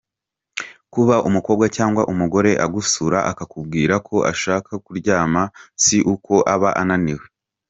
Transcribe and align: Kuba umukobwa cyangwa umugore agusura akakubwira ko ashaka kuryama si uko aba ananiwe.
Kuba 0.93 1.15
umukobwa 1.27 1.65
cyangwa 1.75 2.01
umugore 2.11 2.51
agusura 2.65 3.17
akakubwira 3.31 3.95
ko 4.07 4.15
ashaka 4.31 4.71
kuryama 4.85 5.41
si 5.83 5.97
uko 6.13 6.33
aba 6.55 6.69
ananiwe. 6.81 7.25